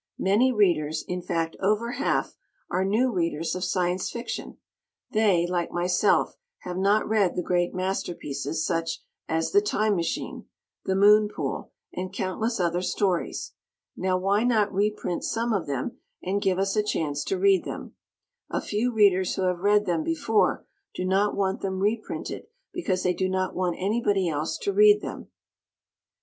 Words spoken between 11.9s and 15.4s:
and countless other stories. Now, why not reprint